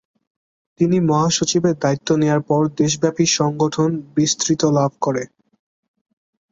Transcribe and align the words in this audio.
তিনি 0.79 0.97
মহাসচিবের 1.09 1.75
দায়িত্ব 1.77 2.09
নেয়ার 2.15 2.41
পর 2.41 2.61
দেশব্যাপী 2.77 3.25
সংগঠন 3.37 3.89
বিস্তৃত 4.15 4.61
লাভ 4.77 4.91
করে। 5.01 5.23